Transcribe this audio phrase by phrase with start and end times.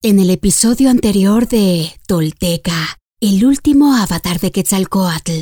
[0.00, 5.40] En el episodio anterior de Tolteca, el último avatar de Quetzalcoatl.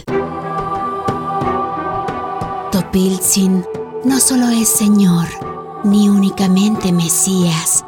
[2.73, 3.67] Topiltzin
[4.07, 5.27] no solo es Señor,
[5.85, 7.85] ni únicamente Mesías,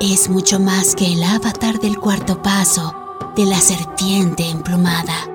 [0.00, 2.92] es mucho más que el avatar del cuarto paso
[3.36, 5.30] de la serpiente emplumada.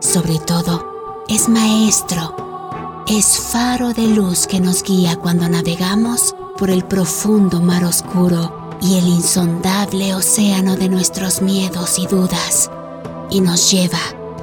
[0.00, 6.84] Sobre todo, es maestro, es faro de luz que nos guía cuando navegamos por el
[6.84, 12.70] profundo mar oscuro y el insondable océano de nuestros miedos y dudas,
[13.30, 14.00] y nos lleva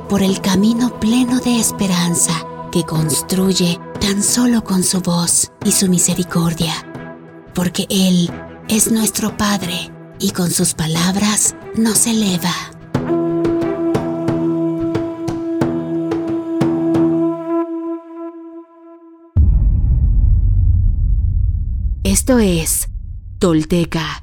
[0.09, 2.33] por el camino pleno de esperanza
[2.71, 6.73] que construye tan solo con su voz y su misericordia,
[7.53, 8.29] porque Él
[8.67, 12.53] es nuestro Padre y con sus palabras nos eleva.
[22.03, 22.87] Esto es
[23.39, 24.22] Tolteca,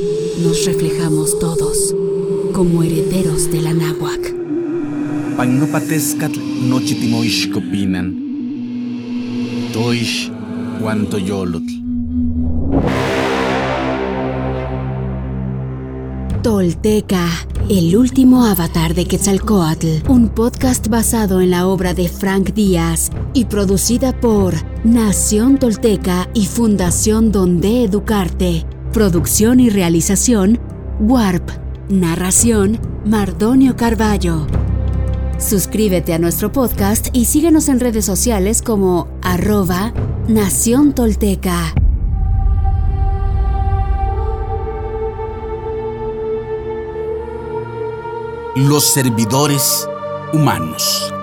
[0.41, 1.95] nos reflejamos todos
[2.53, 4.33] como herederos de la náhuac.
[16.41, 17.27] Tolteca,
[17.69, 23.45] el último avatar de Quetzalcoatl, un podcast basado en la obra de Frank Díaz y
[23.45, 28.65] producida por Nación Tolteca y Fundación Donde Educarte.
[28.93, 30.59] Producción y realización,
[30.99, 31.49] Warp.
[31.87, 34.47] Narración, Mardonio Carballo.
[35.39, 39.93] Suscríbete a nuestro podcast y síguenos en redes sociales como arroba
[40.27, 41.73] Nación Tolteca.
[48.57, 49.87] Los servidores
[50.33, 51.13] humanos.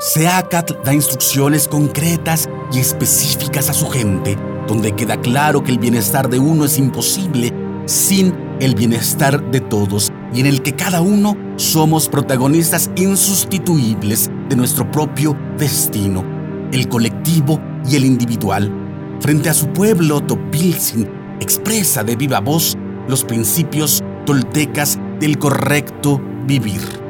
[0.00, 4.36] Seacat da instrucciones concretas y específicas a su gente,
[4.66, 7.52] donde queda claro que el bienestar de uno es imposible
[7.86, 14.56] sin el bienestar de todos y en el que cada uno somos protagonistas insustituibles de
[14.56, 16.24] nuestro propio destino,
[16.72, 18.72] el colectivo y el individual.
[19.20, 21.08] Frente a su pueblo, Topilzin
[21.40, 22.76] expresa de viva voz
[23.08, 27.03] los principios toltecas del correcto vivir.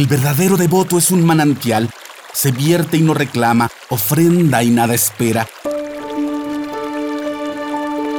[0.00, 1.90] El verdadero devoto es un manantial,
[2.32, 5.46] se vierte y no reclama, ofrenda y nada espera.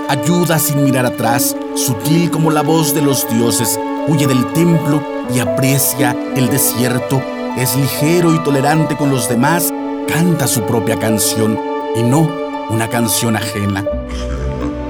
[0.08, 5.04] Ayuda sin mirar atrás, sutil como la voz de los dioses, huye del templo
[5.34, 7.20] y aprecia el desierto,
[7.58, 9.74] es ligero y tolerante con los demás,
[10.08, 11.60] canta su propia canción
[11.96, 12.30] y no
[12.70, 13.84] una canción ajena.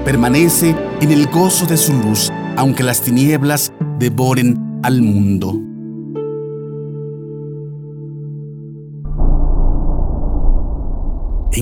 [0.04, 5.71] Permanece en el gozo de su luz, aunque las tinieblas devoren al mundo.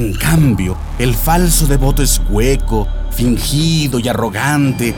[0.01, 4.95] En cambio, el falso devoto es hueco, fingido y arrogante.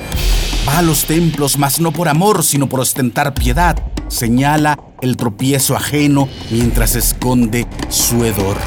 [0.69, 3.83] Va a los templos, mas no por amor, sino por ostentar piedad.
[4.07, 8.59] Señala el tropiezo ajeno mientras esconde su hedor.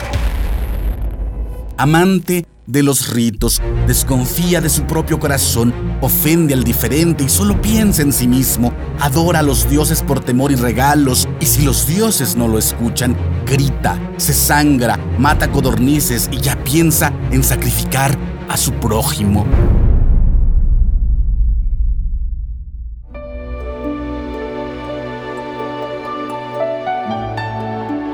[1.77, 8.01] Amante de los ritos, desconfía de su propio corazón, ofende al diferente y solo piensa
[8.01, 12.35] en sí mismo, adora a los dioses por temor y regalos, y si los dioses
[12.35, 13.15] no lo escuchan,
[13.45, 18.17] grita, se sangra, mata codornices y ya piensa en sacrificar
[18.49, 19.45] a su prójimo.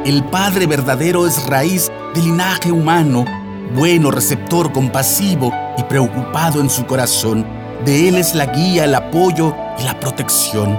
[0.03, 3.23] El Padre verdadero es raíz del linaje humano
[3.75, 7.45] bueno, receptor, compasivo y preocupado en su corazón.
[7.85, 10.77] De Él es la guía, el apoyo y la protección.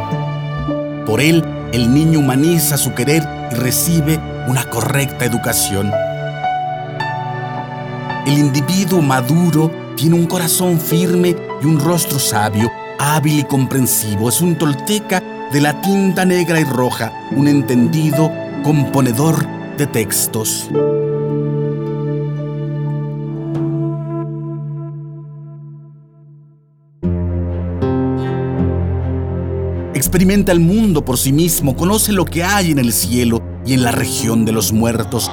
[1.07, 5.91] Por Él, el niño humaniza su querer y recibe una correcta educación.
[8.27, 14.29] El individuo maduro tiene un corazón firme y un rostro sabio, hábil y comprensivo.
[14.29, 15.23] Es un tolteca
[15.53, 18.31] de la tinta negra y roja, un entendido
[18.63, 19.45] componedor
[19.77, 20.71] de textos.
[30.03, 33.85] Experimenta el mundo por sí mismo, conoce lo que hay en el cielo y en
[33.85, 35.31] la región de los muertos.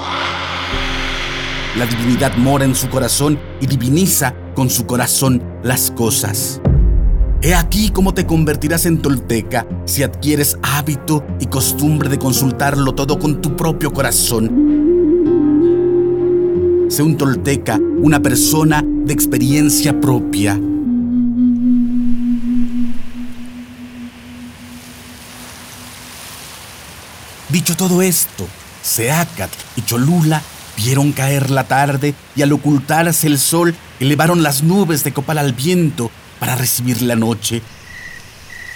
[1.76, 6.62] la divinidad mora en su corazón y diviniza con su corazón las cosas.
[7.42, 13.18] He aquí cómo te convertirás en tolteca si adquieres hábito y costumbre de consultarlo todo
[13.18, 14.52] con tu propio corazón.
[16.90, 20.60] Sé un tolteca, una persona de experiencia propia.
[27.50, 28.48] Dicho todo esto,
[28.84, 30.42] Seacat y Cholula
[30.78, 35.54] vieron caer la tarde y al ocultarse el sol elevaron las nubes de copal al
[35.54, 37.62] viento para recibir la noche.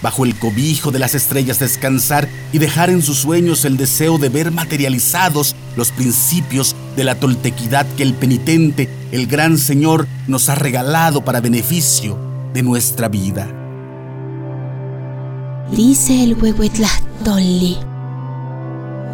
[0.01, 4.27] Bajo el cobijo de las estrellas descansar y dejar en sus sueños el deseo de
[4.27, 10.55] ver materializados los principios de la toltequidad que el penitente, el gran Señor, nos ha
[10.55, 12.17] regalado para beneficio
[12.53, 13.47] de nuestra vida.
[15.71, 17.77] Dice el Huehuetlactolli,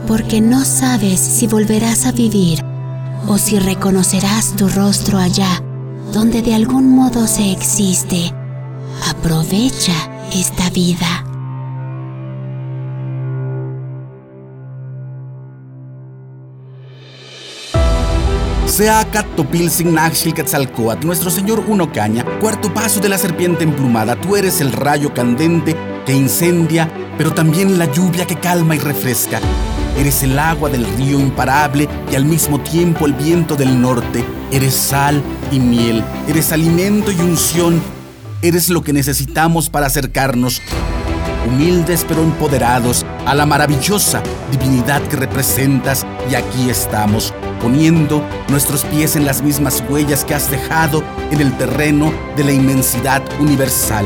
[0.08, 2.64] porque no sabes si volverás a vivir
[3.28, 5.64] o si reconocerás tu rostro allá,
[6.14, 8.34] donde de algún modo se existe
[9.08, 9.94] Aprovecha
[10.34, 11.26] esta vida.
[18.66, 19.06] Sea
[19.36, 24.62] Topilsin Naxil Quetzalcoatl, nuestro Señor Uno Caña, cuarto paso de la serpiente emplumada, tú eres
[24.62, 25.76] el rayo candente
[26.06, 29.42] que incendia, pero también la lluvia que calma y refresca.
[29.98, 34.24] Eres el agua del río imparable y al mismo tiempo el viento del norte.
[34.52, 35.22] Eres sal
[35.52, 37.82] y miel, eres alimento y unción,
[38.42, 40.62] eres lo que necesitamos para acercarnos,
[41.48, 49.16] humildes pero empoderados, a la maravillosa divinidad que representas y aquí estamos, poniendo nuestros pies
[49.16, 54.06] en las mismas huellas que has dejado en el terreno de la inmensidad universal.